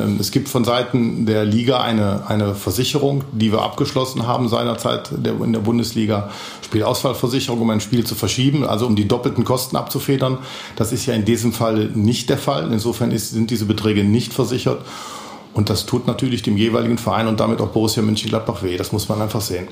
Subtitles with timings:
[0.00, 5.10] Ähm, es gibt von Seiten der Liga eine, eine Versicherung, die wir abgeschlossen haben seinerzeit
[5.12, 6.30] in der Bundesliga,
[6.62, 10.38] Spielausfallversicherung, um ein Spiel zu verschieben, also um die doppelten Kosten abzufedern.
[10.76, 12.72] Das ist ja in diesem Fall nicht der Fall.
[12.72, 14.84] Insofern ist, sind diese Beträge nicht versichert.
[15.52, 18.76] Und das tut natürlich dem jeweiligen Verein und damit auch Borussia Mönchengladbach weh.
[18.76, 19.68] Das muss man einfach sehen.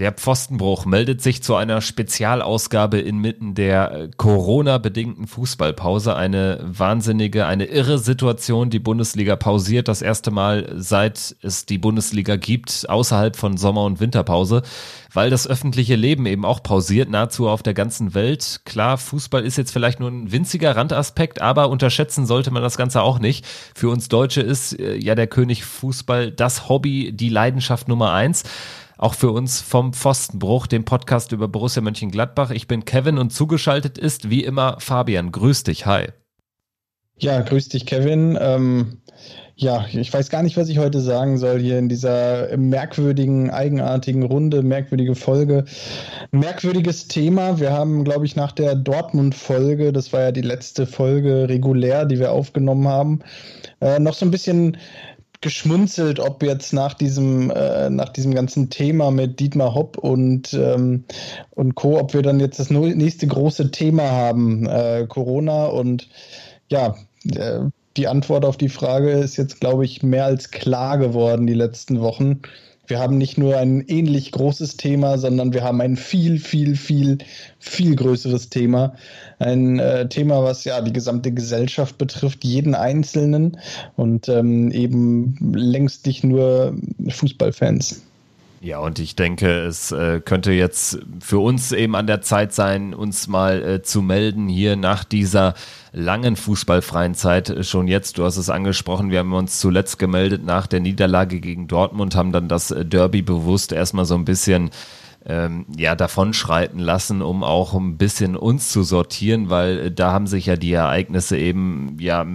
[0.00, 6.16] Der Pfostenbruch meldet sich zu einer Spezialausgabe inmitten der äh, Corona-bedingten Fußballpause.
[6.16, 8.70] Eine wahnsinnige, eine irre Situation.
[8.70, 14.00] Die Bundesliga pausiert das erste Mal, seit es die Bundesliga gibt, außerhalb von Sommer- und
[14.00, 14.62] Winterpause,
[15.12, 18.62] weil das öffentliche Leben eben auch pausiert, nahezu auf der ganzen Welt.
[18.64, 23.02] Klar, Fußball ist jetzt vielleicht nur ein winziger Randaspekt, aber unterschätzen sollte man das Ganze
[23.02, 23.44] auch nicht.
[23.74, 28.44] Für uns Deutsche ist äh, ja der König Fußball das Hobby, die Leidenschaft Nummer eins
[29.00, 32.50] auch für uns vom Pfostenbruch, dem Podcast über Borussia Mönchengladbach.
[32.50, 35.32] Ich bin Kevin und zugeschaltet ist wie immer Fabian.
[35.32, 36.08] Grüß dich, hi.
[37.16, 38.36] Ja, grüß dich, Kevin.
[38.38, 38.98] Ähm,
[39.56, 44.22] ja, ich weiß gar nicht, was ich heute sagen soll hier in dieser merkwürdigen, eigenartigen
[44.22, 45.64] Runde, merkwürdige Folge.
[46.30, 47.58] Merkwürdiges Thema.
[47.58, 52.18] Wir haben, glaube ich, nach der Dortmund-Folge, das war ja die letzte Folge regulär, die
[52.18, 53.20] wir aufgenommen haben,
[53.80, 54.76] äh, noch so ein bisschen
[55.40, 61.04] geschmunzelt, ob jetzt nach diesem, äh, nach diesem ganzen Thema mit Dietmar Hopp und, ähm,
[61.50, 65.66] und Co., ob wir dann jetzt das nächste große Thema haben, äh, Corona.
[65.66, 66.08] Und
[66.68, 67.60] ja, äh,
[67.96, 72.00] die Antwort auf die Frage ist jetzt, glaube ich, mehr als klar geworden die letzten
[72.00, 72.42] Wochen
[72.90, 77.18] wir haben nicht nur ein ähnlich großes Thema, sondern wir haben ein viel, viel, viel,
[77.58, 78.94] viel größeres Thema.
[79.38, 83.58] Ein äh, Thema, was ja die gesamte Gesellschaft betrifft, jeden Einzelnen
[83.96, 86.76] und ähm, eben längst nicht nur
[87.08, 88.02] Fußballfans.
[88.62, 92.92] Ja, und ich denke, es äh, könnte jetzt für uns eben an der Zeit sein,
[92.92, 95.54] uns mal äh, zu melden hier nach dieser
[95.92, 97.48] langen fußballfreien Zeit.
[97.48, 101.40] Äh, schon jetzt, du hast es angesprochen, wir haben uns zuletzt gemeldet nach der Niederlage
[101.40, 104.68] gegen Dortmund, haben dann das äh, Derby bewusst erstmal so ein bisschen
[105.24, 110.26] ähm, ja, davonschreiten lassen, um auch ein bisschen uns zu sortieren, weil äh, da haben
[110.26, 112.26] sich ja die Ereignisse eben ja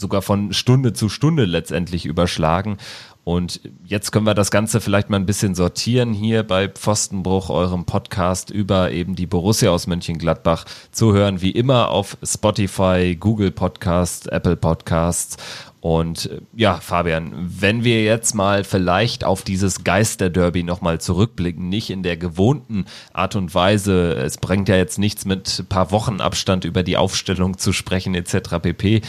[0.00, 2.78] sogar von Stunde zu Stunde letztendlich überschlagen.
[3.22, 7.84] Und jetzt können wir das Ganze vielleicht mal ein bisschen sortieren hier bei Pfostenbruch, eurem
[7.84, 14.26] Podcast über eben die Borussia aus Mönchengladbach zu hören, wie immer auf Spotify, Google Podcasts,
[14.26, 15.36] Apple Podcasts.
[15.80, 22.02] Und ja, Fabian, wenn wir jetzt mal vielleicht auf dieses Geisterderby nochmal zurückblicken, nicht in
[22.02, 26.64] der gewohnten Art und Weise, es bringt ja jetzt nichts mit ein paar Wochen Abstand
[26.64, 28.58] über die Aufstellung zu sprechen etc.
[28.60, 29.02] pp,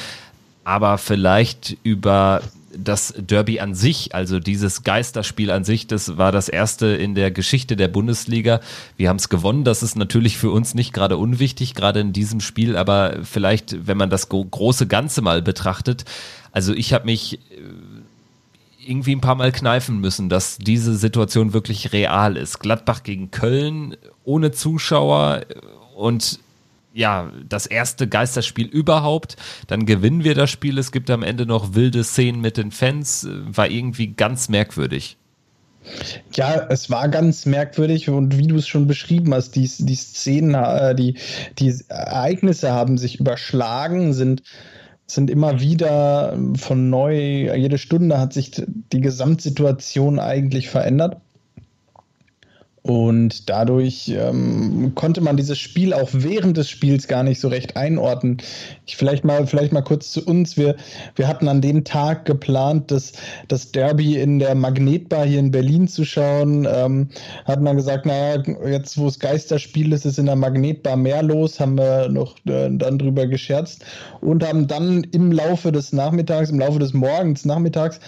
[0.63, 2.41] aber vielleicht über
[2.73, 7.31] das Derby an sich, also dieses Geisterspiel an sich, das war das erste in der
[7.31, 8.61] Geschichte der Bundesliga.
[8.97, 9.63] Wir haben es gewonnen.
[9.63, 13.97] Das ist natürlich für uns nicht gerade unwichtig, gerade in diesem Spiel, aber vielleicht, wenn
[13.97, 16.05] man das große Ganze mal betrachtet.
[16.51, 17.39] Also ich habe mich äh,
[18.85, 22.59] irgendwie ein paar Mal kneifen müssen, dass diese Situation wirklich real ist.
[22.59, 25.41] Gladbach gegen Köln ohne Zuschauer
[25.95, 26.39] und
[26.93, 29.37] ja, das erste Geisterspiel überhaupt.
[29.67, 30.77] Dann gewinnen wir das Spiel.
[30.77, 33.27] Es gibt am Ende noch wilde Szenen mit den Fans.
[33.29, 35.17] War irgendwie ganz merkwürdig.
[36.33, 40.53] Ja, es war ganz merkwürdig und wie du es schon beschrieben hast, die, die Szenen,
[40.53, 41.15] äh, die,
[41.57, 44.43] die Ereignisse haben sich überschlagen, sind,
[45.07, 51.17] sind immer wieder von neu, jede Stunde hat sich die Gesamtsituation eigentlich verändert.
[52.83, 57.77] Und dadurch ähm, konnte man dieses Spiel auch während des Spiels gar nicht so recht
[57.77, 58.37] einordnen.
[58.87, 60.57] Ich vielleicht mal, vielleicht mal kurz zu uns.
[60.57, 60.75] Wir,
[61.15, 63.13] wir hatten an dem Tag geplant, das,
[63.47, 66.67] das Derby in der Magnetbar hier in Berlin zu schauen.
[66.67, 67.09] Ähm,
[67.45, 71.59] hatten dann gesagt, naja, jetzt wo es Geisterspiel ist, ist in der Magnetbar mehr los,
[71.59, 73.85] haben wir noch äh, dann drüber gescherzt
[74.21, 77.99] und haben dann im Laufe des Nachmittags, im Laufe des Morgens, Nachmittags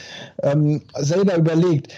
[0.42, 1.94] ähm, selber überlegt,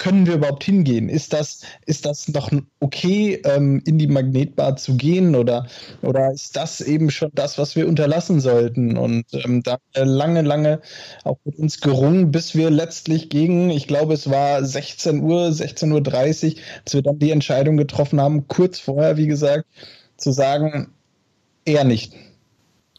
[0.00, 1.10] können wir überhaupt hingehen?
[1.10, 2.50] Ist das, ist das noch
[2.80, 5.66] okay, ähm, in die Magnetbar zu gehen oder,
[6.00, 8.96] oder ist das eben schon das, was wir unterlassen sollten?
[8.96, 10.80] Und ähm, da lange, lange
[11.24, 15.92] auch mit uns gerungen, bis wir letztlich gegen, ich glaube, es war 16 Uhr, 16.30
[15.92, 19.66] Uhr, als wir dann die Entscheidung getroffen haben, kurz vorher, wie gesagt,
[20.16, 20.88] zu sagen,
[21.66, 22.14] eher nicht.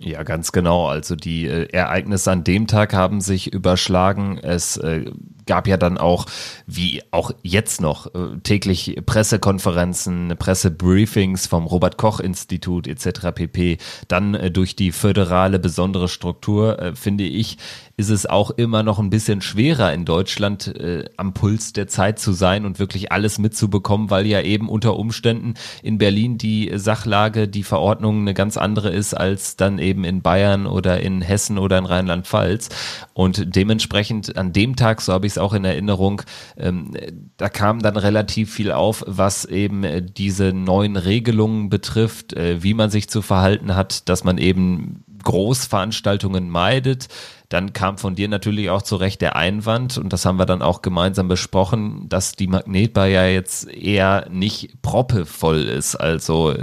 [0.04, 0.88] Ja, ganz genau.
[0.88, 4.40] Also die äh, Ereignisse an dem Tag haben sich überschlagen.
[4.40, 5.06] Es äh,
[5.46, 6.26] gab ja dann auch,
[6.66, 13.32] wie auch jetzt noch, äh, täglich Pressekonferenzen, Pressebriefings vom Robert Koch Institut etc.
[13.34, 13.78] pp.
[14.08, 17.58] Dann äh, durch die föderale besondere Struktur, äh, finde ich,
[17.98, 20.74] ist es auch immer noch ein bisschen schwerer in Deutschland
[21.18, 25.54] am Puls der Zeit zu sein und wirklich alles mitzubekommen, weil ja eben unter Umständen
[25.84, 30.66] in Berlin die Sachlage, die Verordnung eine ganz andere ist als dann eben in Bayern
[30.66, 32.70] oder in Hessen oder in Rheinland-Pfalz.
[33.14, 36.22] Und dementsprechend an dem Tag, so habe ich es auch in Erinnerung,
[36.58, 36.92] ähm,
[37.38, 42.74] da kam dann relativ viel auf, was eben äh, diese neuen Regelungen betrifft, äh, wie
[42.74, 47.08] man sich zu verhalten hat, dass man eben Großveranstaltungen meidet.
[47.50, 50.82] Dann kam von dir natürlich auch zurecht der Einwand, und das haben wir dann auch
[50.82, 55.96] gemeinsam besprochen, dass die Magnetbar ja jetzt eher nicht proppevoll ist.
[55.96, 56.56] Also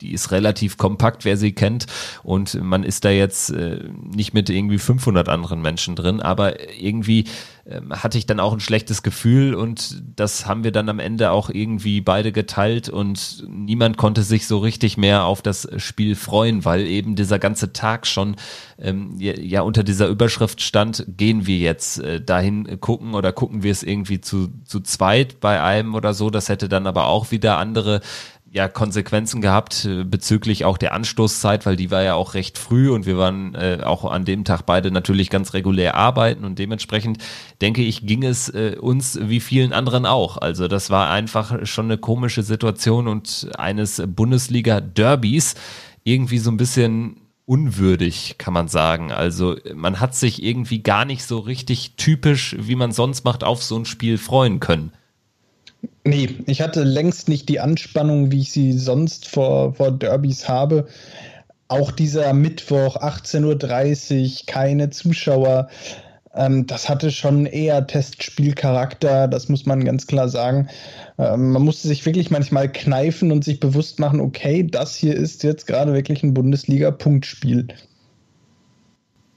[0.00, 1.86] die ist relativ kompakt, wer sie kennt.
[2.22, 7.24] Und man ist da jetzt äh, nicht mit irgendwie 500 anderen Menschen drin, aber irgendwie
[7.64, 11.30] äh, hatte ich dann auch ein schlechtes Gefühl und das haben wir dann am Ende
[11.32, 16.64] auch irgendwie beide geteilt und niemand konnte sich so richtig mehr auf das Spiel freuen,
[16.64, 18.36] weil eben dieser ganze Tag schon
[18.78, 23.72] ähm, ja, unter dieser Überschrift stand, gehen wir jetzt äh, dahin gucken oder gucken wir
[23.72, 26.30] es irgendwie zu, zu zweit bei einem oder so.
[26.30, 28.00] Das hätte dann aber auch wieder andere
[28.50, 32.90] ja Konsequenzen gehabt äh, bezüglich auch der Anstoßzeit, weil die war ja auch recht früh
[32.90, 37.18] und wir waren äh, auch an dem Tag beide natürlich ganz regulär arbeiten und dementsprechend
[37.60, 40.38] denke ich, ging es äh, uns wie vielen anderen auch.
[40.38, 45.54] Also das war einfach schon eine komische Situation und eines Bundesliga-Derbys
[46.04, 49.12] irgendwie so ein bisschen unwürdig, kann man sagen.
[49.12, 53.62] Also man hat sich irgendwie gar nicht so richtig typisch, wie man sonst macht, auf
[53.62, 54.92] so ein Spiel freuen können.
[56.04, 60.86] Nee, ich hatte längst nicht die Anspannung, wie ich sie sonst vor, vor Derbys habe.
[61.68, 65.68] Auch dieser Mittwoch, 18.30 Uhr, keine Zuschauer.
[66.36, 70.68] Ähm, das hatte schon eher Testspielcharakter, das muss man ganz klar sagen.
[71.18, 75.42] Ähm, man musste sich wirklich manchmal kneifen und sich bewusst machen, okay, das hier ist
[75.42, 77.68] jetzt gerade wirklich ein Bundesliga-Punktspiel.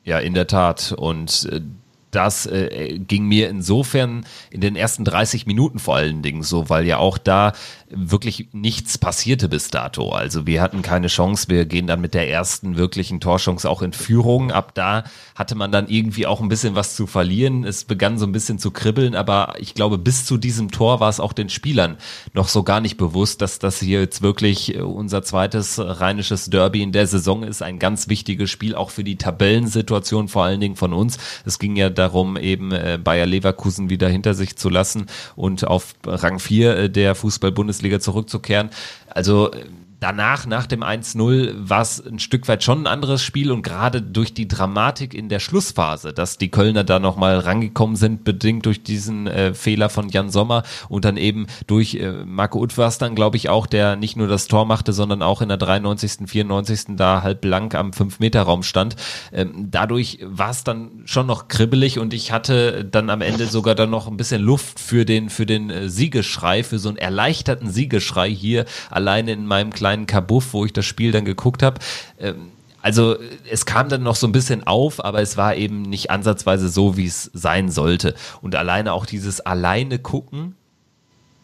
[0.04, 0.92] Ja, in der Tat.
[0.92, 1.62] Und äh,
[2.12, 6.86] das äh, ging mir insofern in den ersten 30 Minuten vor allen Dingen so, weil
[6.86, 7.54] ja auch da
[7.90, 10.12] wirklich nichts passierte bis dato.
[10.12, 11.50] Also wir hatten keine Chance.
[11.50, 14.52] Wir gehen dann mit der ersten wirklichen Torchance auch in Führung.
[14.52, 15.04] Ab da
[15.36, 17.64] hatte man dann irgendwie auch ein bisschen was zu verlieren.
[17.64, 21.10] Es begann so ein bisschen zu kribbeln, aber ich glaube, bis zu diesem Tor war
[21.10, 21.98] es auch den Spielern
[22.34, 26.84] noch so gar nicht bewusst, dass das hier jetzt wirklich äh, unser zweites rheinisches Derby
[26.84, 27.62] in der Saison ist.
[27.62, 31.18] Ein ganz wichtiges Spiel, auch für die Tabellensituation vor allen Dingen von uns.
[31.46, 35.06] Es ging ja darum, eben äh, Bayer Leverkusen wieder hinter sich zu lassen
[35.36, 38.70] und auf Rang 4 äh, der Fußball-Bundesliga Bundesliga zurückzukehren.
[39.08, 39.52] Also
[40.00, 44.02] danach, nach dem 1-0, war es ein Stück weit schon ein anderes Spiel und gerade
[44.02, 48.82] durch die Dramatik in der Schlussphase, dass die Kölner da nochmal rangekommen sind, bedingt durch
[48.84, 53.38] diesen äh, Fehler von Jan Sommer und dann eben durch äh, Marco Utwas dann, glaube
[53.38, 56.96] ich, auch, der nicht nur das Tor machte, sondern auch in der 93., 94.
[56.96, 58.96] da halb blank am 5-Meter-Raum stand.
[59.34, 63.76] Ähm, dadurch war es dann schon noch kribbelig und ich hatte dann am Ende sogar
[63.76, 67.70] dann noch ein bisschen Luft für den, für den äh, Siegeschrei, für so einen erleichterten
[67.70, 71.80] Siegeschrei hier alleine in meinem kleinen kleinen Kabuff, wo ich das Spiel dann geguckt habe.
[72.20, 72.52] Ähm,
[72.82, 73.18] also
[73.50, 76.96] es kam dann noch so ein bisschen auf, aber es war eben nicht ansatzweise so,
[76.96, 78.14] wie es sein sollte.
[78.42, 80.56] Und alleine auch dieses alleine gucken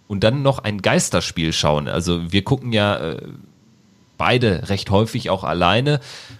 [0.07, 1.87] und dann noch ein Geisterspiel schauen.
[1.89, 3.21] Also wir gucken ja äh,
[4.17, 5.99] beide recht häufig auch alleine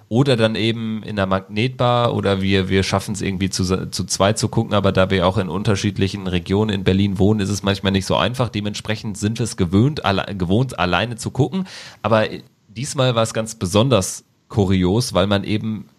[0.09, 4.37] oder dann eben in der Magnetbar oder wir, wir schaffen es irgendwie zu, zu zweit
[4.37, 7.91] zu gucken, aber da wir auch in unterschiedlichen Regionen in Berlin wohnen, ist es manchmal
[7.91, 8.49] nicht so einfach.
[8.49, 11.67] Dementsprechend sind wir es gewöhnt, alle, gewohnt, alleine zu gucken.
[12.01, 12.25] Aber
[12.67, 15.89] diesmal war es ganz besonders kurios, weil man eben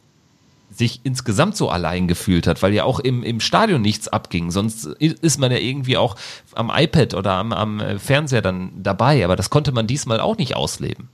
[0.70, 4.50] sich insgesamt so allein gefühlt hat, weil ja auch im, im Stadion nichts abging.
[4.50, 6.17] Sonst ist man ja irgendwie auch
[6.55, 10.55] am iPad oder am, am Fernseher dann dabei, aber das konnte man diesmal auch nicht
[10.55, 11.08] ausleben.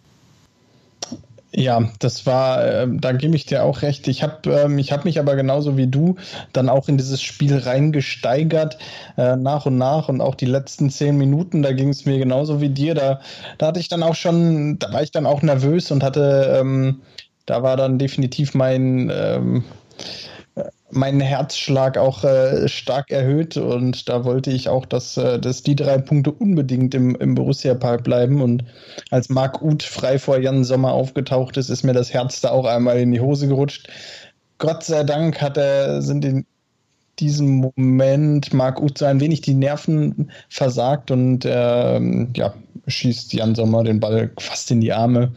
[1.54, 4.08] Ja, das war, äh, da gebe ich dir auch recht.
[4.08, 6.16] Ich habe ähm, hab mich aber genauso wie du
[6.54, 8.78] dann auch in dieses Spiel reingesteigert,
[9.18, 12.62] äh, nach und nach und auch die letzten zehn Minuten, da ging es mir genauso
[12.62, 12.94] wie dir.
[12.94, 13.20] Da,
[13.58, 17.02] da hatte ich dann auch schon, da war ich dann auch nervös und hatte, ähm,
[17.44, 19.64] da war dann definitiv mein, ähm,
[20.92, 25.74] mein Herzschlag auch äh, stark erhöht und da wollte ich auch, dass, äh, dass die
[25.74, 28.42] drei Punkte unbedingt im, im Borussia-Park bleiben.
[28.42, 28.64] Und
[29.10, 32.66] als Marc Uth frei vor Jan Sommer aufgetaucht ist, ist mir das Herz da auch
[32.66, 33.88] einmal in die Hose gerutscht.
[34.58, 36.46] Gott sei Dank hat er, sind in
[37.18, 42.00] diesem Moment Marc Uth so ein wenig die Nerven versagt und äh,
[42.36, 42.54] ja,
[42.86, 45.32] schießt Jan Sommer den Ball fast in die Arme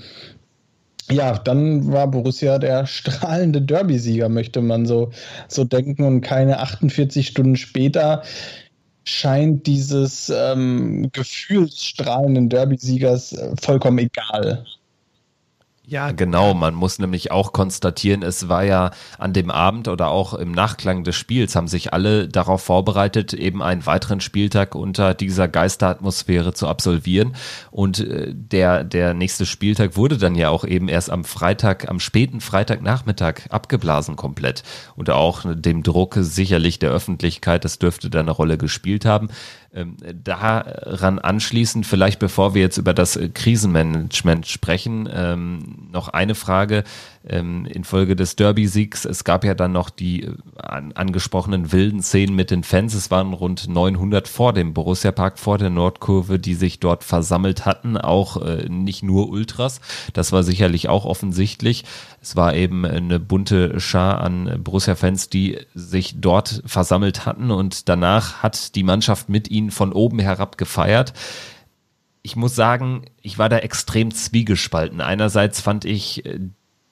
[1.10, 5.12] ja, dann war Borussia der strahlende Derby-Sieger, möchte man so,
[5.48, 6.04] so denken.
[6.04, 8.24] Und keine 48 Stunden später
[9.04, 14.66] scheint dieses ähm, Gefühl des strahlenden Derby-Siegers äh, vollkommen egal.
[15.88, 16.56] Ja, genau.
[16.56, 18.90] Man muss nämlich auch konstatieren, es war ja
[19.20, 23.62] an dem Abend oder auch im Nachklang des Spiels haben sich alle darauf vorbereitet, eben
[23.62, 27.36] einen weiteren Spieltag unter dieser Geisteratmosphäre zu absolvieren.
[27.70, 32.00] Und äh, der, der nächste Spieltag wurde dann ja auch eben erst am Freitag, am
[32.00, 34.64] späten Freitagnachmittag abgeblasen komplett.
[34.96, 39.30] Und auch dem Druck sicherlich der Öffentlichkeit, das dürfte da eine Rolle gespielt haben.
[39.76, 46.84] Ähm, daran anschließend, vielleicht bevor wir jetzt über das Krisenmanagement sprechen, ähm, noch eine Frage
[47.28, 49.06] ähm, infolge des Derby-Siegs.
[49.06, 52.94] Es gab ja dann noch die äh, an, angesprochenen wilden Szenen mit den Fans.
[52.94, 57.98] Es waren rund 900 vor dem Borussia-Park, vor der Nordkurve, die sich dort versammelt hatten.
[57.98, 59.82] Auch äh, nicht nur Ultras.
[60.14, 61.86] Das war sicherlich auch offensichtlich.
[62.22, 68.44] Es war eben eine bunte Schar an Borussia-Fans, die sich dort versammelt hatten und danach
[68.44, 71.14] hat die Mannschaft mit ihnen von oben herab gefeiert
[72.26, 75.00] ich muss sagen, ich war da extrem zwiegespalten.
[75.00, 76.40] Einerseits fand ich äh,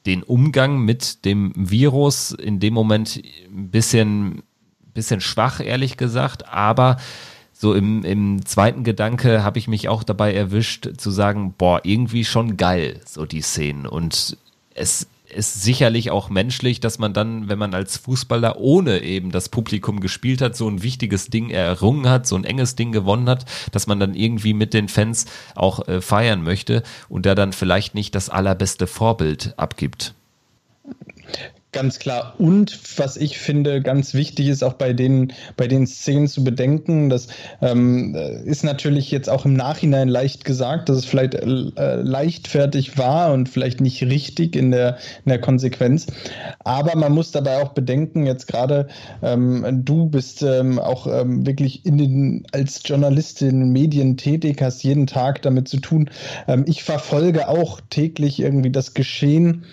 [0.05, 4.43] den Umgang mit dem Virus in dem Moment ein bisschen,
[4.93, 6.97] bisschen schwach, ehrlich gesagt, aber
[7.51, 12.25] so im, im zweiten Gedanke habe ich mich auch dabei erwischt zu sagen, boah, irgendwie
[12.25, 13.87] schon geil, so die Szenen.
[13.87, 14.37] Und
[14.75, 19.49] es ist sicherlich auch menschlich, dass man dann, wenn man als Fußballer ohne eben das
[19.49, 23.45] Publikum gespielt hat, so ein wichtiges Ding errungen hat, so ein enges Ding gewonnen hat,
[23.71, 25.25] dass man dann irgendwie mit den Fans
[25.55, 30.13] auch äh, feiern möchte und der dann vielleicht nicht das allerbeste Vorbild abgibt.
[31.73, 32.35] Ganz klar.
[32.37, 37.09] Und was ich finde ganz wichtig ist, auch bei den, bei den Szenen zu bedenken,
[37.09, 37.27] das
[37.61, 38.15] ähm,
[38.45, 43.49] ist natürlich jetzt auch im Nachhinein leicht gesagt, dass es vielleicht äh, leichtfertig war und
[43.49, 46.05] vielleicht nicht richtig in der, in der Konsequenz.
[46.59, 48.87] Aber man muss dabei auch bedenken, jetzt gerade
[49.23, 54.83] ähm, du bist ähm, auch ähm, wirklich in den, als Journalistin in Medien tätig, hast
[54.83, 56.11] jeden Tag damit zu tun.
[56.47, 59.65] Ähm, ich verfolge auch täglich irgendwie das Geschehen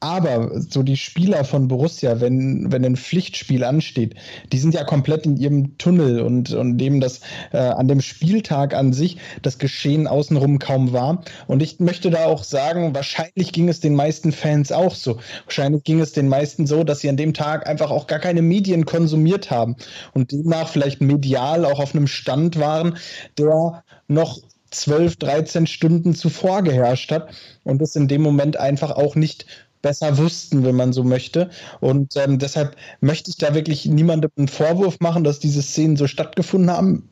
[0.00, 4.14] aber so die Spieler von Borussia, wenn, wenn ein Pflichtspiel ansteht,
[4.52, 7.20] die sind ja komplett in ihrem Tunnel und, und dem das
[7.52, 11.22] äh, an dem Spieltag an sich das Geschehen außenrum kaum war.
[11.46, 15.18] Und ich möchte da auch sagen, wahrscheinlich ging es den meisten Fans auch so.
[15.44, 18.42] Wahrscheinlich ging es den meisten so, dass sie an dem Tag einfach auch gar keine
[18.42, 19.76] Medien konsumiert haben
[20.12, 22.96] und demnach vielleicht medial auch auf einem Stand waren,
[23.38, 24.38] der noch
[24.70, 27.30] 12, 13 Stunden zuvor geherrscht hat
[27.64, 29.46] und es in dem Moment einfach auch nicht
[29.86, 31.48] besser wussten, wenn man so möchte.
[31.78, 36.08] Und ähm, deshalb möchte ich da wirklich niemandem einen Vorwurf machen, dass diese Szenen so
[36.08, 37.08] stattgefunden haben.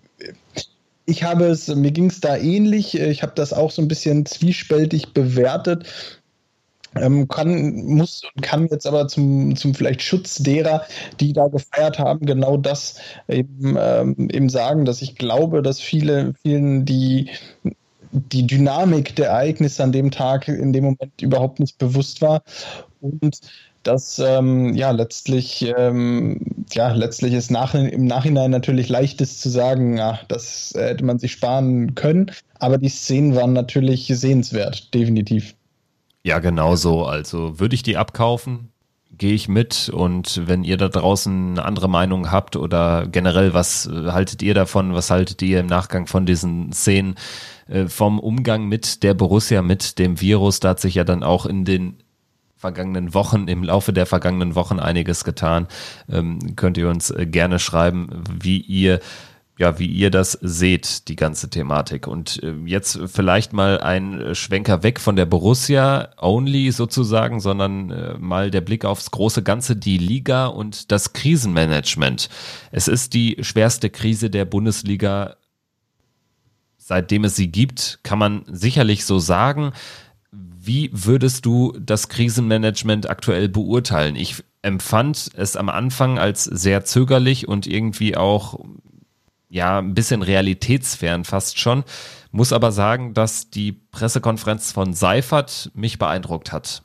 [1.07, 2.99] Ich habe es, mir ging es da ähnlich.
[2.99, 5.87] Ich habe das auch so ein bisschen zwiespältig bewertet.
[6.97, 10.85] Ähm, kann, muss und kann jetzt aber zum, zum vielleicht Schutz derer,
[11.21, 12.97] die da gefeiert haben, genau das
[13.29, 17.31] eben, ähm, eben sagen, dass ich glaube, dass viele, vielen, die
[18.15, 22.43] die Dynamik der Ereignisse an dem Tag in dem Moment überhaupt nicht bewusst war
[23.01, 23.41] und
[23.83, 26.41] dass ähm, ja letztlich ähm,
[26.73, 31.19] ja letztlich ist nach, im Nachhinein natürlich leicht ist zu sagen, ja, das hätte man
[31.19, 35.55] sich sparen können, aber die Szenen waren natürlich sehenswert, definitiv.
[36.23, 37.05] Ja, genau so.
[37.05, 38.71] Also würde ich die abkaufen,
[39.19, 43.89] gehe ich mit und wenn ihr da draußen eine andere Meinung habt oder generell, was
[43.89, 47.17] haltet ihr davon, was haltet ihr im Nachgang von diesen Szenen?
[47.67, 50.61] Äh, vom Umgang mit der Borussia, mit dem Virus.
[50.61, 51.97] Da hat sich ja dann auch in den
[52.57, 55.69] vergangenen Wochen, im Laufe der vergangenen Wochen einiges getan.
[56.11, 59.01] Ähm, könnt ihr uns äh, gerne schreiben, wie ihr
[59.59, 62.07] ja, wie ihr das seht, die ganze Thematik.
[62.07, 68.19] Und äh, jetzt vielleicht mal ein Schwenker weg von der Borussia only sozusagen, sondern äh,
[68.19, 72.29] mal der Blick aufs große Ganze, die Liga und das Krisenmanagement.
[72.73, 75.37] Es ist die schwerste Krise der Bundesliga
[76.87, 79.73] seitdem es sie gibt, kann man sicherlich so sagen.
[80.31, 84.17] Wie würdest du das Krisenmanagement aktuell beurteilen?
[84.17, 88.61] Ich empfand es am Anfang als sehr zögerlich und irgendwie auch
[89.55, 91.85] ja ein bisschen realitätsfern fast schon.
[92.33, 96.83] Muss aber sagen, dass die Pressekonferenz von Seifert mich beeindruckt hat.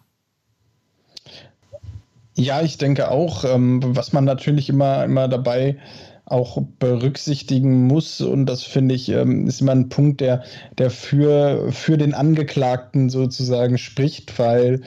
[2.35, 3.43] Ja, ich denke auch.
[3.43, 5.77] Ähm, was man natürlich immer, immer dabei
[6.25, 8.21] auch berücksichtigen muss.
[8.21, 10.43] Und das finde ich, ähm, ist immer ein Punkt, der,
[10.77, 14.83] der für, für den Angeklagten sozusagen spricht, weil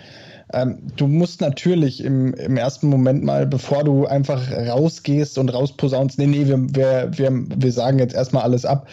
[0.53, 6.19] ähm, du musst natürlich im, im ersten Moment mal, bevor du einfach rausgehst und rausposaunst,
[6.19, 8.87] nee, nee, wir, wir, wir, wir sagen jetzt erstmal alles ab,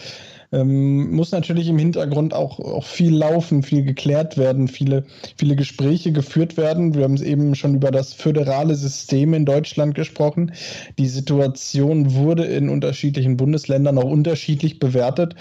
[0.52, 5.04] ähm, muss natürlich im Hintergrund auch, auch viel laufen, viel geklärt werden, viele,
[5.36, 6.94] viele Gespräche geführt werden.
[6.94, 10.52] Wir haben es eben schon über das föderale System in Deutschland gesprochen.
[10.98, 15.36] Die Situation wurde in unterschiedlichen Bundesländern auch unterschiedlich bewertet.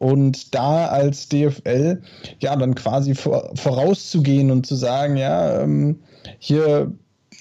[0.00, 2.00] Und da als DFL,
[2.38, 6.00] ja, dann quasi vor, vorauszugehen und zu sagen, ja, ähm,
[6.38, 6.92] hier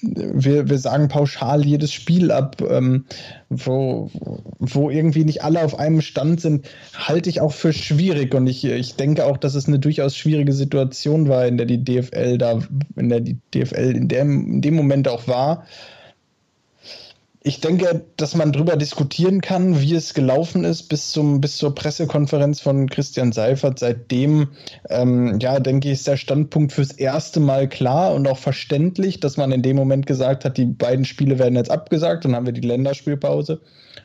[0.02, 3.06] wir, wir sagen pauschal jedes Spiel ab, ähm,
[3.50, 4.12] wo,
[4.60, 8.34] wo irgendwie nicht alle auf einem Stand sind, halte ich auch für schwierig.
[8.34, 11.84] Und ich, ich denke auch, dass es eine durchaus schwierige Situation war, in der die
[11.84, 12.60] DFL da,
[12.98, 15.66] in der die DFL in dem, in dem Moment auch war
[17.42, 21.74] ich denke, dass man darüber diskutieren kann, wie es gelaufen ist bis zum bis zur
[21.74, 23.80] Pressekonferenz von Christian Seifert.
[23.80, 24.50] Seitdem,
[24.90, 29.38] ähm, ja, denke ich, ist der Standpunkt fürs erste Mal klar und auch verständlich, dass
[29.38, 32.54] man in dem Moment gesagt hat, die beiden Spiele werden jetzt abgesagt und haben wir
[32.54, 33.62] die Länderspielpause.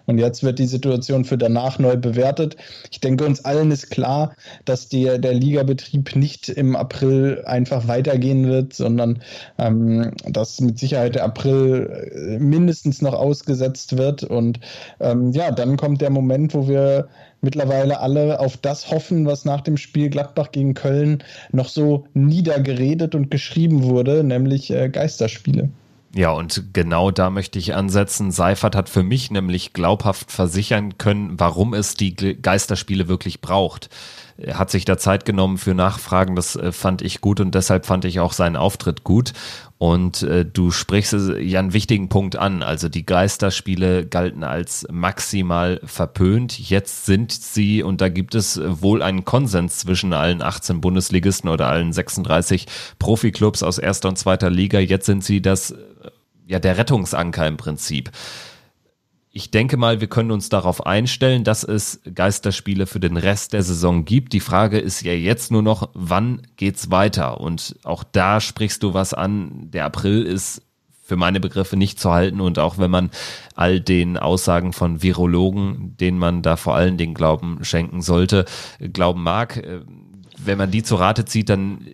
[0.06, 2.56] Und jetzt wird die Situation für danach neu bewertet.
[2.90, 8.46] Ich denke, uns allen ist klar, dass die, der Ligabetrieb nicht im April einfach weitergehen
[8.46, 9.20] wird, sondern
[9.58, 14.24] ähm, dass mit Sicherheit der April äh, mindestens noch ausgesetzt wird.
[14.24, 14.60] Und
[15.00, 17.08] ähm, ja, dann kommt der Moment, wo wir
[17.40, 21.22] mittlerweile alle auf das hoffen, was nach dem Spiel Gladbach gegen Köln
[21.52, 25.68] noch so niedergeredet und geschrieben wurde, nämlich äh, Geisterspiele.
[26.14, 28.30] Ja, und genau da möchte ich ansetzen.
[28.30, 33.90] Seifert hat für mich nämlich glaubhaft versichern können, warum es die Geisterspiele wirklich braucht.
[34.36, 37.86] Er hat sich da Zeit genommen für Nachfragen, das äh, fand ich gut und deshalb
[37.86, 39.32] fand ich auch seinen Auftritt gut.
[39.84, 42.62] Und äh, du sprichst ja einen wichtigen Punkt an.
[42.62, 46.58] Also die Geisterspiele galten als maximal verpönt.
[46.58, 51.66] Jetzt sind sie, und da gibt es wohl einen Konsens zwischen allen 18 Bundesligisten oder
[51.66, 52.66] allen 36
[52.98, 54.78] Profiklubs aus erster und zweiter Liga.
[54.78, 55.76] Jetzt sind sie das, äh,
[56.46, 58.10] ja, der Rettungsanker im Prinzip
[59.36, 63.64] ich denke mal, wir können uns darauf einstellen, dass es Geisterspiele für den Rest der
[63.64, 64.32] Saison gibt.
[64.32, 67.40] Die Frage ist ja jetzt nur noch, wann geht's weiter?
[67.40, 69.72] Und auch da sprichst du was an.
[69.72, 70.62] Der April ist
[71.02, 73.10] für meine Begriffe nicht zu halten und auch wenn man
[73.56, 78.44] all den Aussagen von Virologen, denen man da vor allen Dingen Glauben schenken sollte,
[78.78, 79.80] glauben mag, äh,
[80.38, 81.86] wenn man die zu Rate zieht, dann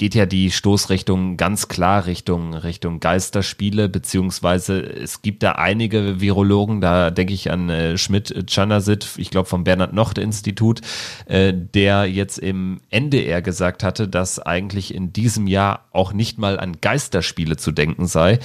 [0.00, 6.80] geht ja die Stoßrichtung ganz klar Richtung, Richtung Geisterspiele, beziehungsweise es gibt da einige Virologen,
[6.80, 10.80] da denke ich an äh, Schmidt Chanasit, ich glaube vom Bernhard Nocht Institut,
[11.26, 16.58] äh, der jetzt im NDR gesagt hatte, dass eigentlich in diesem Jahr auch nicht mal
[16.58, 18.38] an Geisterspiele zu denken sei.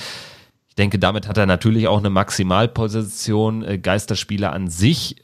[0.68, 3.64] Ich denke, damit hat er natürlich auch eine Maximalposition.
[3.64, 5.16] Äh, Geisterspiele an sich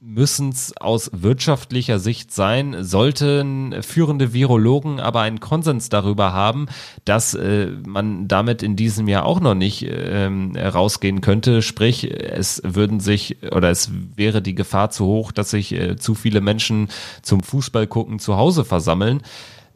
[0.00, 6.66] müssen es aus wirtschaftlicher Sicht sein, sollten führende Virologen aber einen Konsens darüber haben,
[7.04, 11.62] dass äh, man damit in diesem Jahr auch noch nicht ähm, rausgehen könnte.
[11.62, 16.14] Sprich, es würden sich oder es wäre die Gefahr zu hoch, dass sich äh, zu
[16.14, 16.88] viele Menschen
[17.22, 19.22] zum Fußball gucken zu Hause versammeln.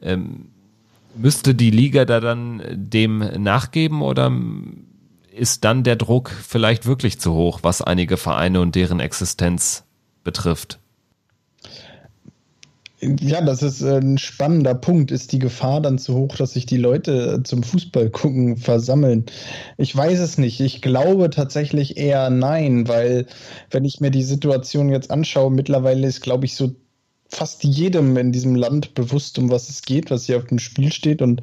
[0.03, 0.51] Ähm,
[1.17, 4.31] müsste die Liga da dann dem nachgeben oder
[5.35, 9.85] ist dann der Druck vielleicht wirklich zu hoch, was einige Vereine und deren Existenz
[10.25, 10.79] betrifft.
[13.03, 15.11] Ja, das ist ein spannender Punkt.
[15.11, 19.25] Ist die Gefahr dann zu hoch, dass sich die Leute zum Fußball gucken versammeln?
[19.79, 20.61] Ich weiß es nicht.
[20.61, 23.27] Ich glaube tatsächlich eher nein, weil
[23.71, 26.75] wenn ich mir die Situation jetzt anschaue, mittlerweile ist, glaube ich, so
[27.31, 30.93] fast jedem in diesem Land bewusst, um was es geht, was hier auf dem Spiel
[30.93, 31.43] steht und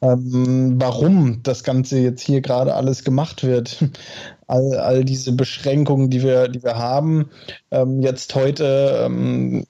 [0.00, 3.84] ähm, warum das Ganze jetzt hier gerade alles gemacht wird.
[4.48, 7.30] All, all diese Beschränkungen, die wir, die wir haben,
[7.70, 9.64] ähm, jetzt heute ähm,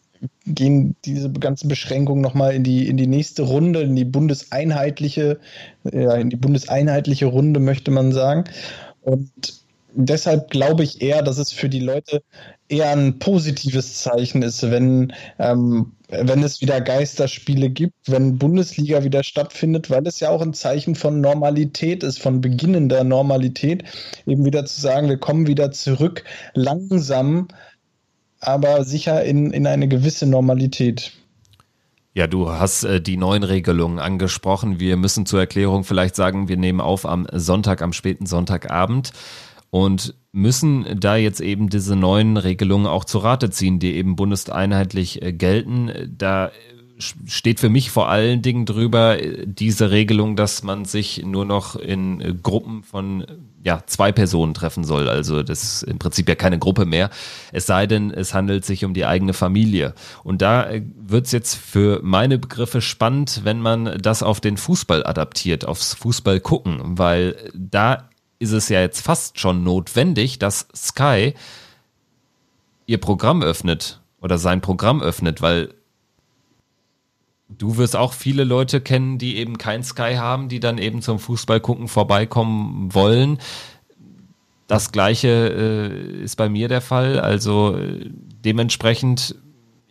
[0.45, 5.39] gehen diese ganzen Beschränkungen nochmal in die, in die nächste Runde, in die bundeseinheitliche,
[5.85, 8.45] ja, in die bundeseinheitliche Runde, möchte man sagen.
[9.03, 9.62] Und
[9.95, 12.23] deshalb glaube ich eher, dass es für die Leute
[12.69, 19.23] eher ein positives Zeichen ist, wenn, ähm, wenn es wieder Geisterspiele gibt, wenn Bundesliga wieder
[19.23, 23.85] stattfindet, weil es ja auch ein Zeichen von Normalität ist, von beginnender Normalität,
[24.27, 26.25] eben wieder zu sagen, wir kommen wieder zurück,
[26.55, 27.49] langsam,
[28.41, 31.13] aber sicher in, in eine gewisse Normalität.
[32.15, 34.79] Ja, du hast äh, die neuen Regelungen angesprochen.
[34.79, 39.13] Wir müssen zur Erklärung vielleicht sagen, wir nehmen auf am Sonntag, am späten Sonntagabend
[39.73, 45.23] und müssen da jetzt eben diese neuen Regelungen auch zu Rate ziehen, die eben bundeseinheitlich
[45.23, 46.15] äh, gelten.
[46.19, 46.53] Da
[46.99, 51.75] steht für mich vor allen Dingen drüber äh, diese Regelung, dass man sich nur noch
[51.75, 53.25] in äh, Gruppen von
[53.65, 55.09] ja, zwei Personen treffen soll.
[55.09, 57.09] Also das ist im Prinzip ja keine Gruppe mehr.
[57.51, 59.95] Es sei denn, es handelt sich um die eigene Familie.
[60.23, 60.69] Und da
[61.01, 65.95] wird es jetzt für meine Begriffe spannend, wenn man das auf den Fußball adaptiert, aufs
[65.95, 68.11] Fußball gucken, weil da
[68.43, 71.35] ist es ja jetzt fast schon notwendig, dass Sky
[72.87, 75.75] ihr Programm öffnet oder sein Programm öffnet, weil
[77.49, 81.21] du wirst auch viele Leute kennen, die eben kein Sky haben, die dann eben zum
[81.21, 83.39] Fußball gucken vorbeikommen wollen.
[84.67, 87.21] Das gleiche äh, ist bei mir der Fall.
[87.21, 88.11] Also äh,
[88.45, 89.37] dementsprechend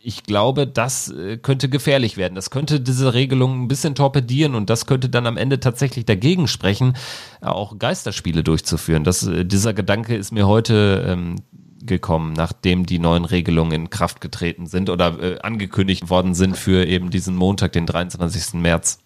[0.04, 2.36] ich glaube, das äh, könnte gefährlich werden.
[2.36, 6.48] Das könnte diese Regelung ein bisschen torpedieren und das könnte dann am Ende tatsächlich dagegen
[6.48, 6.96] sprechen,
[7.42, 9.04] auch Geisterspiele durchzuführen.
[9.04, 11.38] Das, äh, dieser Gedanke ist mir heute ähm,
[11.84, 16.86] gekommen, nachdem die neuen Regelungen in Kraft getreten sind oder äh, angekündigt worden sind für
[16.86, 18.56] eben diesen Montag, den 23.
[18.56, 19.00] März.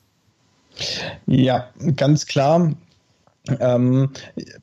[1.25, 2.73] Ja, ganz klar.
[3.59, 4.09] Ähm,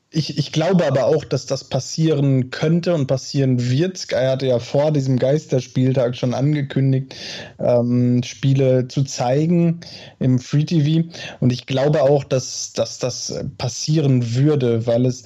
[0.09, 3.97] ich, ich glaube aber auch, dass das passieren könnte und passieren wird.
[3.97, 7.15] Sky hatte ja vor diesem Geisterspieltag schon angekündigt,
[7.59, 9.79] ähm, Spiele zu zeigen
[10.19, 11.07] im Free TV.
[11.39, 15.23] Und ich glaube auch, dass, dass das passieren würde, weil es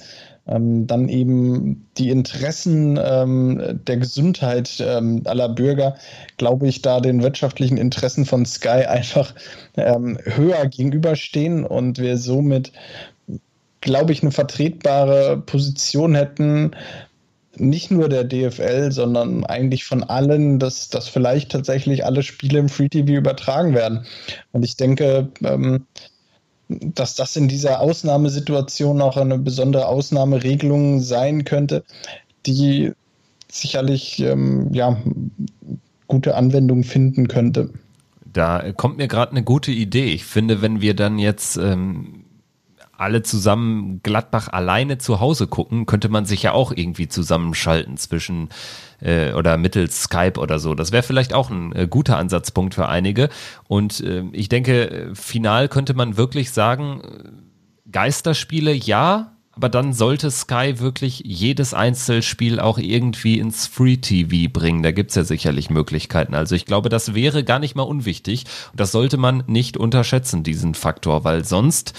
[0.48, 5.96] ähm, dann eben die Interessen ähm, der Gesundheit ähm, aller Bürger,
[6.38, 9.34] glaube ich, da den wirtschaftlichen Interessen von Sky einfach
[9.76, 12.72] ähm, höher gegenüberstehen und wir somit,
[13.80, 16.72] glaube ich, eine vertretbare Position hätten,
[17.56, 22.68] nicht nur der DFL, sondern eigentlich von allen, dass, dass vielleicht tatsächlich alle Spiele im
[22.68, 24.06] Free TV übertragen werden.
[24.52, 25.86] Und ich denke, ähm,
[26.68, 31.84] dass das in dieser Ausnahmesituation auch eine besondere Ausnahmeregelung sein könnte,
[32.46, 32.92] die
[33.50, 34.98] sicherlich ähm, ja,
[36.06, 37.70] gute Anwendung finden könnte.
[38.30, 40.12] Da kommt mir gerade eine gute Idee.
[40.12, 42.24] Ich finde, wenn wir dann jetzt ähm,
[42.98, 48.48] alle zusammen Gladbach alleine zu Hause gucken, könnte man sich ja auch irgendwie zusammenschalten zwischen
[49.00, 50.74] äh, oder mittels Skype oder so.
[50.74, 53.28] Das wäre vielleicht auch ein äh, guter Ansatzpunkt für einige.
[53.68, 60.30] Und äh, ich denke, final könnte man wirklich sagen, äh, Geisterspiele ja, aber dann sollte
[60.30, 64.84] Sky wirklich jedes Einzelspiel auch irgendwie ins Free TV bringen.
[64.84, 66.36] Da gibt's ja sicherlich Möglichkeiten.
[66.36, 68.44] Also ich glaube, das wäre gar nicht mal unwichtig.
[68.70, 71.92] Und das sollte man nicht unterschätzen, diesen Faktor, weil sonst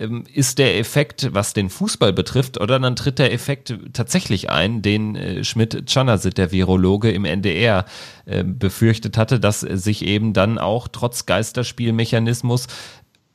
[0.00, 4.82] ähm, ist der Effekt, was den Fußball betrifft, oder dann tritt der Effekt tatsächlich ein,
[4.82, 7.84] den äh, Schmidt-Chanasit, der Virologe im NDR,
[8.26, 12.66] äh, befürchtet hatte, dass sich eben dann auch trotz Geisterspielmechanismus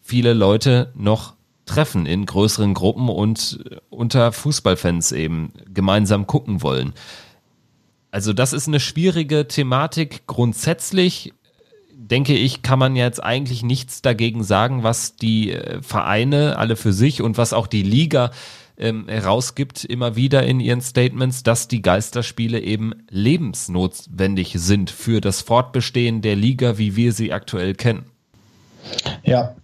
[0.02, 1.39] viele Leute noch
[1.70, 6.94] treffen in größeren Gruppen und unter Fußballfans eben gemeinsam gucken wollen.
[8.12, 11.34] Also das ist eine schwierige Thematik grundsätzlich
[12.00, 16.94] denke ich, kann man jetzt eigentlich nichts dagegen sagen, was die äh, Vereine alle für
[16.94, 18.32] sich und was auch die Liga
[18.78, 25.42] ähm, herausgibt, immer wieder in ihren Statements, dass die Geisterspiele eben lebensnotwendig sind für das
[25.42, 28.06] Fortbestehen der Liga, wie wir sie aktuell kennen.
[29.24, 29.56] Ja,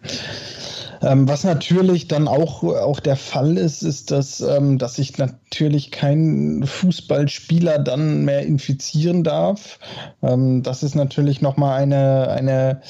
[1.02, 5.92] ähm, was natürlich dann auch, auch der Fall ist, ist, dass, ähm, dass sich natürlich
[5.92, 9.80] kein Fußballspieler dann mehr infizieren darf.
[10.22, 12.82] Ähm, das ist natürlich nochmal eine, eine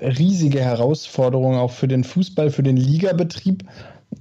[0.00, 3.64] riesige Herausforderung auch für den Fußball, für den Ligabetrieb,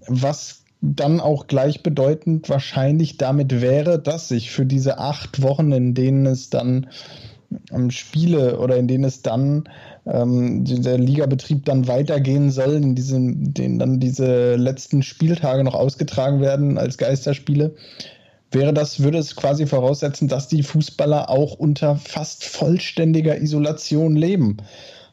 [0.08, 6.26] was dann auch gleichbedeutend wahrscheinlich damit wäre, dass sich für diese acht Wochen, in denen
[6.26, 6.88] es dann
[7.90, 9.66] Spiele oder in denen es dann
[10.06, 16.42] ähm, der Ligabetrieb dann weitergehen soll, in diesem, denen dann diese letzten Spieltage noch ausgetragen
[16.42, 17.76] werden als Geisterspiele,
[18.52, 24.58] wäre das, würde es quasi voraussetzen, dass die Fußballer auch unter fast vollständiger Isolation leben.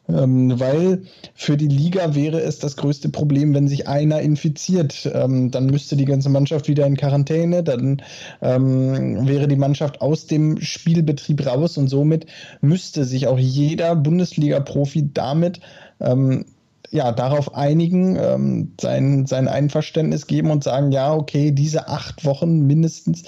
[0.09, 1.03] Ähm, weil
[1.35, 5.09] für die Liga wäre es das größte Problem, wenn sich einer infiziert.
[5.13, 8.01] Ähm, dann müsste die ganze Mannschaft wieder in Quarantäne, dann
[8.41, 12.25] ähm, wäre die Mannschaft aus dem Spielbetrieb raus und somit
[12.61, 15.59] müsste sich auch jeder Bundesliga-Profi damit
[15.99, 16.45] ähm,
[16.91, 22.65] ja, darauf einigen, ähm, sein, sein Einverständnis geben und sagen, ja, okay, diese acht Wochen
[22.65, 23.23] mindestens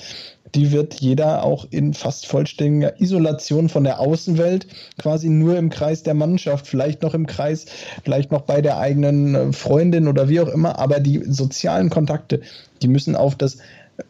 [0.56, 6.04] die wird jeder auch in fast vollständiger Isolation von der Außenwelt, quasi nur im Kreis
[6.04, 7.66] der Mannschaft, vielleicht noch im Kreis,
[8.04, 12.42] vielleicht noch bei der eigenen äh, Freundin oder wie auch immer, aber die sozialen Kontakte,
[12.82, 13.58] die müssen auf das,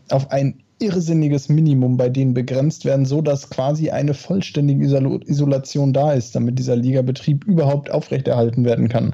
[0.10, 6.14] auf ein irrsinniges Minimum bei denen begrenzt werden, so dass quasi eine vollständige Isolation da
[6.14, 9.14] ist, damit dieser Ligabetrieb überhaupt aufrechterhalten werden kann.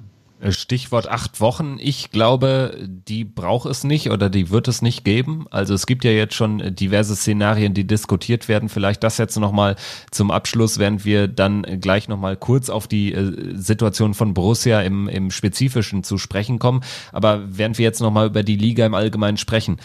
[0.50, 1.78] Stichwort acht Wochen.
[1.80, 5.46] Ich glaube, die braucht es nicht oder die wird es nicht geben.
[5.50, 8.70] Also es gibt ja jetzt schon diverse Szenarien, die diskutiert werden.
[8.70, 9.76] Vielleicht das jetzt nochmal
[10.12, 15.08] zum Abschluss, während wir dann gleich nochmal kurz auf die äh, Situation von Borussia im,
[15.08, 16.82] im Spezifischen zu sprechen kommen.
[17.12, 19.78] Aber während wir jetzt nochmal über die Liga im Allgemeinen sprechen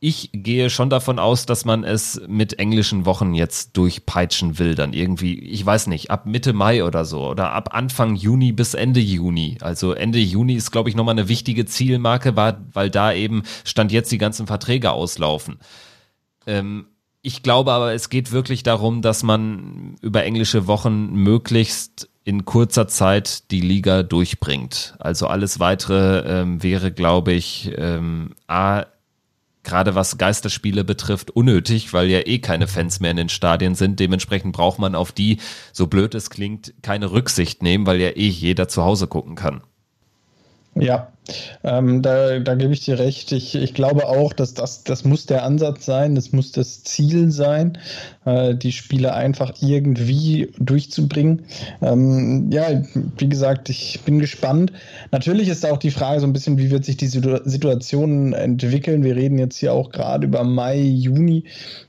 [0.00, 4.92] ich gehe schon davon aus, dass man es mit englischen Wochen jetzt durchpeitschen will, dann
[4.92, 9.00] irgendwie, ich weiß nicht, ab Mitte Mai oder so oder ab Anfang Juni bis Ende
[9.00, 9.58] Juni.
[9.60, 14.12] Also Ende Juni ist, glaube ich, nochmal eine wichtige Zielmarke, weil da eben Stand jetzt
[14.12, 15.58] die ganzen Verträge auslaufen.
[16.46, 16.86] Ähm,
[17.20, 22.86] ich glaube aber, es geht wirklich darum, dass man über englische Wochen möglichst in kurzer
[22.88, 24.94] Zeit die Liga durchbringt.
[24.98, 28.84] Also alles weitere ähm, wäre, glaube ich, ähm, A,
[29.62, 34.00] gerade was Geisterspiele betrifft, unnötig, weil ja eh keine Fans mehr in den Stadien sind.
[34.00, 35.38] Dementsprechend braucht man auf die,
[35.72, 39.62] so blöd es klingt, keine Rücksicht nehmen, weil ja eh jeder zu Hause gucken kann.
[40.80, 41.12] Ja,
[41.62, 43.32] ähm, da, da gebe ich dir recht.
[43.32, 47.30] Ich, ich glaube auch, dass das, das muss der Ansatz sein, das muss das Ziel
[47.30, 47.78] sein,
[48.24, 51.42] äh, die Spiele einfach irgendwie durchzubringen.
[51.82, 52.82] Ähm, ja,
[53.18, 54.72] wie gesagt, ich bin gespannt.
[55.10, 59.04] Natürlich ist auch die Frage so ein bisschen, wie wird sich die Situation entwickeln.
[59.04, 61.44] Wir reden jetzt hier auch gerade über Mai, Juni,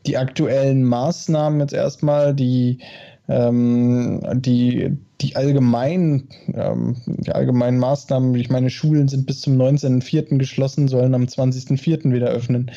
[0.06, 2.80] die aktuellen Maßnahmen jetzt erstmal, die
[3.29, 10.39] ähm, die, die allgemeinen, ähm, die allgemeinen Maßnahmen, ich meine, Schulen sind bis zum 19.04.
[10.39, 12.11] geschlossen, sollen am 20.04.
[12.11, 12.71] wieder öffnen.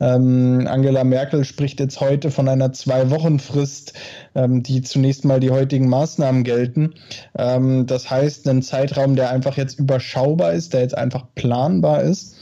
[0.00, 3.92] Ähm, Angela Merkel spricht jetzt heute von einer Zwei-Wochen-Frist,
[4.34, 6.94] ähm, die zunächst mal die heutigen Maßnahmen gelten.
[7.36, 12.36] Ähm, das heißt, ein Zeitraum, der einfach jetzt überschaubar ist, der jetzt einfach planbar ist.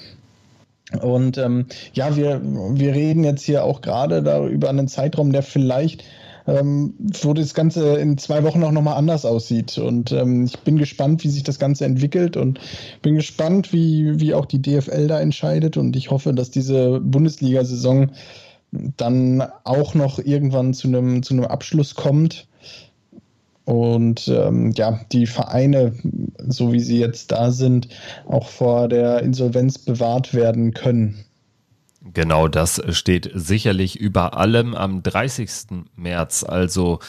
[1.02, 6.04] Und ähm, ja, wir, wir reden jetzt hier auch gerade darüber einen Zeitraum, der vielleicht
[6.48, 9.76] ähm, wo das Ganze in zwei Wochen auch nochmal anders aussieht.
[9.76, 12.58] Und ähm, ich bin gespannt, wie sich das Ganze entwickelt und
[13.02, 15.76] bin gespannt, wie, wie auch die DFL da entscheidet.
[15.76, 18.12] Und ich hoffe, dass diese Bundesliga-Saison
[18.96, 22.48] dann auch noch irgendwann zu einem, zu Abschluss kommt.
[23.66, 25.92] Und ähm, ja, die Vereine,
[26.46, 27.88] so wie sie jetzt da sind,
[28.26, 31.26] auch vor der Insolvenz bewahrt werden können.
[32.14, 35.50] Genau, das steht sicherlich über allem am 30.
[35.96, 37.00] März, also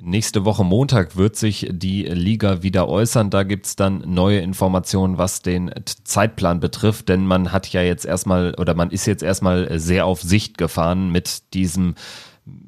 [0.00, 3.30] Nächste Woche Montag wird sich die Liga wieder äußern.
[3.30, 5.72] Da gibt's dann neue Informationen, was den
[6.04, 10.22] Zeitplan betrifft, denn man hat ja jetzt erstmal oder man ist jetzt erstmal sehr auf
[10.22, 11.96] Sicht gefahren mit diesem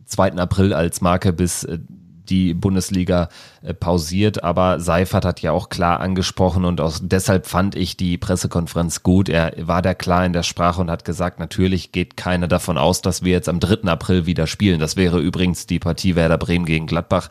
[0.06, 0.32] 2.
[0.34, 1.66] April als Marke bis
[2.30, 3.28] die Bundesliga
[3.62, 4.42] äh, pausiert.
[4.44, 9.28] Aber Seifert hat ja auch klar angesprochen und auch deshalb fand ich die Pressekonferenz gut.
[9.28, 13.02] Er war da klar in der Sprache und hat gesagt, natürlich geht keiner davon aus,
[13.02, 13.88] dass wir jetzt am 3.
[13.90, 14.80] April wieder spielen.
[14.80, 17.28] Das wäre übrigens die Partie Werder Bremen gegen Gladbach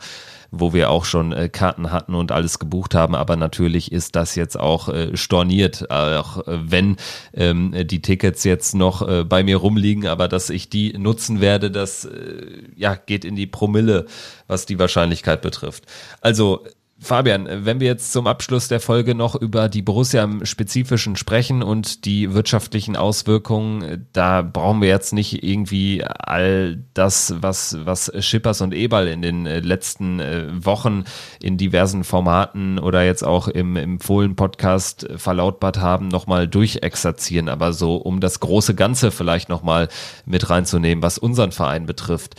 [0.50, 3.14] wo wir auch schon äh, Karten hatten und alles gebucht haben.
[3.14, 6.96] Aber natürlich ist das jetzt auch äh, storniert, auch äh, wenn
[7.34, 11.70] ähm, die Tickets jetzt noch äh, bei mir rumliegen, aber dass ich die nutzen werde,
[11.70, 14.06] das äh, ja geht in die Promille,
[14.46, 15.84] was die Wahrscheinlichkeit betrifft.
[16.20, 16.64] Also
[17.02, 21.62] Fabian, wenn wir jetzt zum Abschluss der Folge noch über die Borussia im Spezifischen sprechen
[21.62, 28.60] und die wirtschaftlichen Auswirkungen, da brauchen wir jetzt nicht irgendwie all das, was, was Schippers
[28.60, 31.04] und Eberl in den äh, letzten äh, Wochen
[31.40, 37.48] in diversen Formaten oder jetzt auch im, im Fohlen-Podcast verlautbart haben, nochmal durchexerzieren.
[37.48, 39.88] Aber so, um das große Ganze vielleicht nochmal
[40.26, 42.36] mit reinzunehmen, was unseren Verein betrifft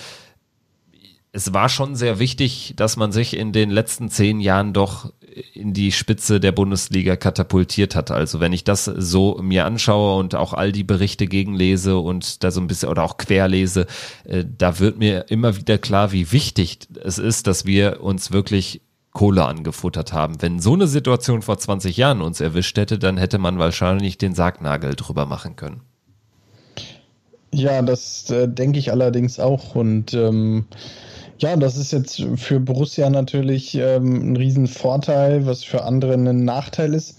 [1.34, 5.14] es war schon sehr wichtig, dass man sich in den letzten zehn Jahren doch
[5.54, 8.12] in die Spitze der Bundesliga katapultiert hat.
[8.12, 12.52] Also wenn ich das so mir anschaue und auch all die Berichte gegenlese und da
[12.52, 13.88] so ein bisschen oder auch querlese,
[14.26, 18.82] äh, da wird mir immer wieder klar, wie wichtig es ist, dass wir uns wirklich
[19.14, 20.42] Kohle angefuttert haben.
[20.42, 24.36] Wenn so eine Situation vor 20 Jahren uns erwischt hätte, dann hätte man wahrscheinlich den
[24.36, 25.82] Sargnagel drüber machen können.
[27.54, 30.66] Ja, das äh, denke ich allerdings auch und ähm
[31.42, 36.94] ja, das ist jetzt für Borussia natürlich ähm, ein Riesenvorteil, was für andere ein Nachteil
[36.94, 37.18] ist.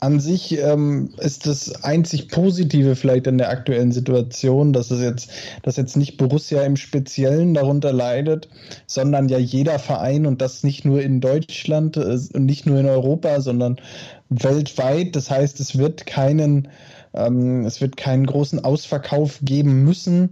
[0.00, 5.30] An sich ähm, ist das einzig Positive vielleicht in der aktuellen Situation, dass es jetzt,
[5.62, 8.48] dass jetzt nicht Borussia im Speziellen darunter leidet,
[8.86, 12.86] sondern ja jeder Verein und das nicht nur in Deutschland äh, und nicht nur in
[12.86, 13.80] Europa, sondern
[14.28, 15.14] weltweit.
[15.16, 16.68] Das heißt, es wird keinen
[17.14, 20.30] ähm, es wird keinen großen Ausverkauf geben müssen,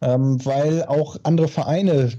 [0.00, 2.10] ähm, weil auch andere Vereine,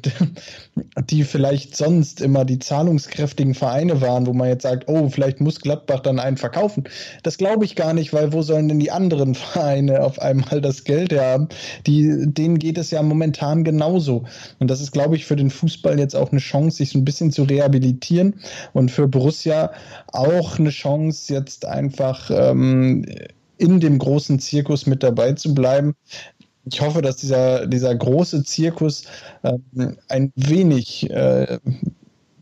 [1.10, 5.60] die vielleicht sonst immer die zahlungskräftigen Vereine waren, wo man jetzt sagt, oh, vielleicht muss
[5.60, 6.84] Gladbach dann einen verkaufen.
[7.23, 10.84] Das glaube ich gar nicht, weil wo sollen denn die anderen Vereine auf einmal das
[10.84, 11.49] Geld haben?
[11.88, 14.23] Die, denen geht es ja momentan genauso.
[14.60, 17.06] Und das ist, glaube ich, für den Fußball jetzt auch eine Chance, sich so ein
[17.06, 18.36] bisschen zu rehabilitieren
[18.73, 19.71] und für Borussia
[20.12, 23.06] auch eine Chance, jetzt einfach ähm,
[23.63, 25.95] in dem großen Zirkus mit dabei zu bleiben.
[26.65, 29.06] Ich hoffe, dass dieser, dieser große Zirkus
[29.43, 29.58] äh,
[30.10, 31.60] ein wenig äh,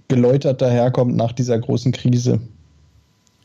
[0.08, 2.42] geläutert daherkommt nach dieser großen Krise.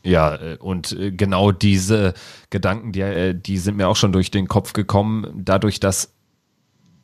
[0.03, 2.13] Ja, äh, und äh, genau diese
[2.49, 6.13] Gedanken, die, äh, die sind mir auch schon durch den Kopf gekommen, dadurch, dass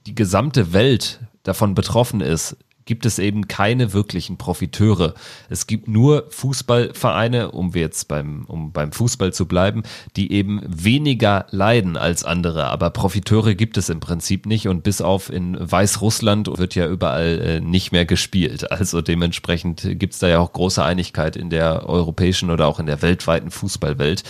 [0.07, 5.13] die gesamte Welt davon betroffen ist, gibt es eben keine wirklichen Profiteure.
[5.49, 9.83] Es gibt nur Fußballvereine, um jetzt beim, um beim Fußball zu bleiben,
[10.15, 12.67] die eben weniger leiden als andere.
[12.67, 17.39] Aber Profiteure gibt es im Prinzip nicht und bis auf in Weißrussland wird ja überall
[17.39, 18.71] äh, nicht mehr gespielt.
[18.71, 22.85] Also dementsprechend gibt es da ja auch große Einigkeit in der europäischen oder auch in
[22.85, 24.23] der weltweiten Fußballwelt.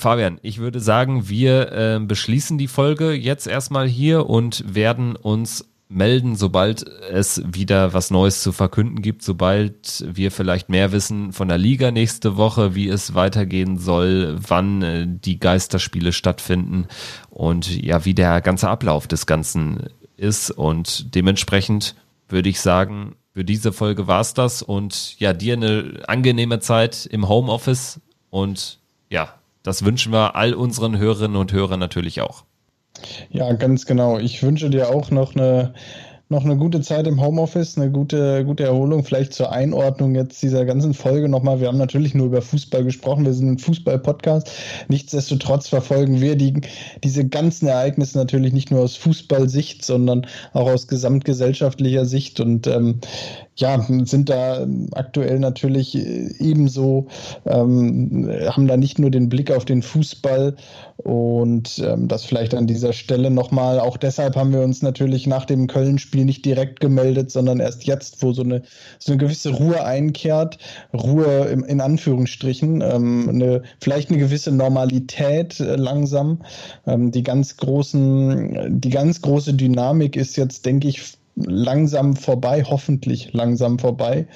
[0.00, 5.66] Fabian, ich würde sagen, wir äh, beschließen die Folge jetzt erstmal hier und werden uns
[5.90, 11.48] melden, sobald es wieder was Neues zu verkünden gibt, sobald wir vielleicht mehr wissen von
[11.48, 16.86] der Liga nächste Woche, wie es weitergehen soll, wann äh, die Geisterspiele stattfinden
[17.28, 20.52] und ja, wie der ganze Ablauf des Ganzen ist.
[20.52, 21.96] Und dementsprechend
[22.28, 27.28] würde ich sagen, für diese Folge war's das und ja, dir eine angenehme Zeit im
[27.28, 28.00] Homeoffice
[28.30, 32.44] und ja, das wünschen wir all unseren Hörerinnen und Hörern natürlich auch.
[33.30, 34.18] Ja, ganz genau.
[34.18, 35.74] Ich wünsche dir auch noch eine
[36.30, 39.02] noch eine gute Zeit im Homeoffice, eine gute, gute Erholung.
[39.02, 41.60] Vielleicht zur Einordnung jetzt dieser ganzen Folge nochmal.
[41.60, 43.24] Wir haben natürlich nur über Fußball gesprochen.
[43.24, 44.48] Wir sind ein Fußball-Podcast.
[44.86, 46.60] Nichtsdestotrotz verfolgen wir die,
[47.02, 52.38] diese ganzen Ereignisse natürlich nicht nur aus Fußballsicht, sondern auch aus gesamtgesellschaftlicher Sicht.
[52.38, 53.00] Und ähm,
[53.60, 55.94] ja, sind da aktuell natürlich
[56.40, 57.06] ebenso,
[57.46, 60.56] ähm, haben da nicht nur den Blick auf den Fußball
[60.96, 63.80] und ähm, das vielleicht an dieser Stelle nochmal.
[63.80, 68.22] Auch deshalb haben wir uns natürlich nach dem Köln-Spiel nicht direkt gemeldet, sondern erst jetzt,
[68.22, 68.62] wo so eine,
[68.98, 70.58] so eine gewisse Ruhe einkehrt.
[70.92, 76.42] Ruhe im, in Anführungsstrichen, ähm, eine, vielleicht eine gewisse Normalität äh, langsam.
[76.86, 83.32] Ähm, die ganz großen, die ganz große Dynamik ist jetzt, denke ich, langsam vorbei, hoffentlich
[83.32, 84.26] langsam vorbei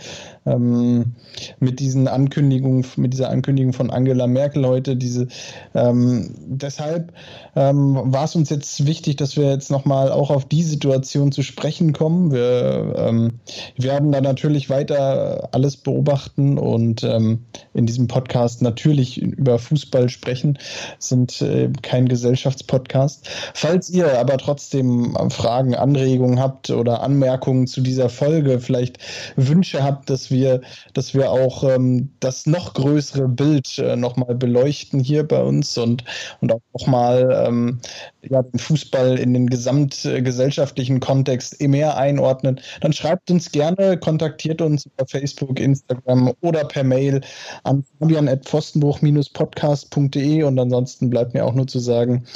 [0.46, 1.14] ähm,
[1.58, 5.28] mit diesen Ankündigungen, mit dieser Ankündigung von Angela Merkel heute, diese
[5.74, 7.12] ähm, deshalb
[7.56, 11.42] ähm, war es uns jetzt wichtig, dass wir jetzt nochmal auch auf die Situation zu
[11.42, 12.32] sprechen kommen.
[12.32, 13.40] Wir ähm,
[13.76, 20.58] werden da natürlich weiter alles beobachten und ähm, in diesem Podcast natürlich über Fußball sprechen,
[20.98, 23.28] sind äh, kein Gesellschaftspodcast.
[23.54, 28.98] Falls ihr aber trotzdem Fragen, Anregungen habt oder Anmerkungen zu dieser Folge, vielleicht
[29.36, 30.60] Wünsche habt, dass wir wir,
[30.92, 36.04] dass wir auch ähm, das noch größere Bild äh, nochmal beleuchten hier bei uns und,
[36.42, 37.80] und auch nochmal ähm,
[38.28, 44.84] ja, den Fußball in den gesamtgesellschaftlichen Kontext mehr einordnen, dann schreibt uns gerne, kontaktiert uns
[44.86, 47.22] über Facebook, Instagram oder per Mail
[47.62, 52.26] an fabian.pfostenbruch-podcast.de und ansonsten bleibt mir auch nur zu sagen,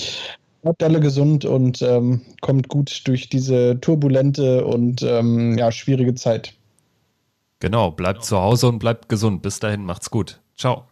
[0.63, 6.58] Bleibt alle gesund und ähm, kommt gut durch diese turbulente und ähm, ja, schwierige Zeit.
[7.61, 9.43] Genau, bleibt zu Hause und bleibt gesund.
[9.43, 10.41] Bis dahin, macht's gut.
[10.57, 10.88] Ciao.